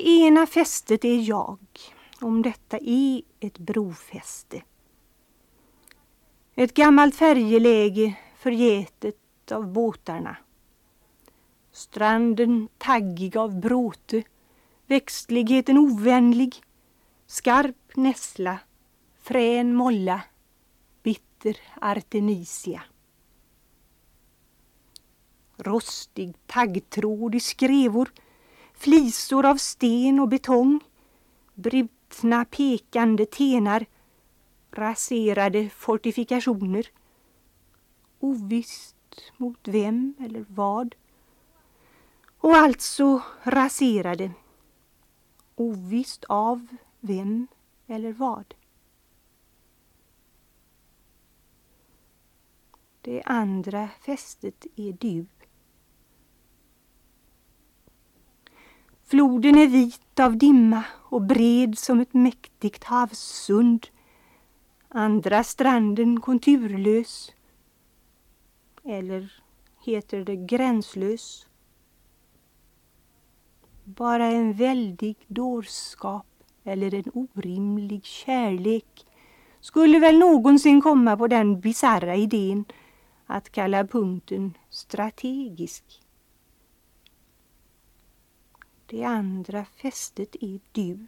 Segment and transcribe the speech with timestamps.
[0.00, 1.58] Det ena fästet är jag,
[2.20, 4.62] om detta är ett brofäste.
[6.54, 10.36] Ett gammalt färjeläge förgätet av båtarna.
[11.72, 14.22] Stranden taggig av bråte,
[14.86, 16.62] växtligheten ovänlig,
[17.26, 18.58] skarp nässla,
[19.22, 20.20] frän molla,
[21.02, 22.82] bitter artemisia.
[25.56, 28.10] Rostig taggtråd i skrevor,
[28.80, 30.80] flisor av sten och betong,
[31.54, 33.86] brutna pekande tenar,
[34.70, 36.86] raserade fortifikationer.
[38.20, 40.94] Ovisst mot vem eller vad.
[42.38, 44.30] Och alltså raserade.
[45.54, 46.66] Ovisst av
[47.00, 47.46] vem
[47.86, 48.54] eller vad.
[53.00, 55.26] Det andra fästet är du.
[59.10, 63.86] Floden är vit av dimma och bred som ett mäktigt havssund.
[64.88, 67.32] Andra stranden konturlös.
[68.84, 69.32] Eller
[69.84, 71.46] heter det gränslös?
[73.84, 76.26] Bara en väldig dårskap
[76.64, 79.06] eller en orimlig kärlek
[79.60, 82.64] skulle väl någonsin komma på den bisarra idén
[83.26, 85.84] att kalla punkten strategisk.
[88.90, 91.06] Det andra fästet är du.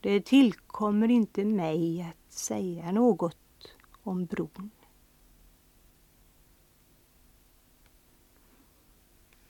[0.00, 3.36] Det tillkommer inte mig att säga något
[4.02, 4.70] om bron.